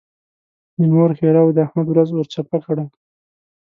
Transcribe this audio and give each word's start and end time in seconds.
د 0.77 0.79
مور 0.93 1.09
ښېراوو 1.17 1.55
د 1.55 1.57
احمد 1.65 1.87
ورځ 1.89 2.09
ور 2.11 2.27
چپه 2.33 2.57
کړه. 2.65 2.85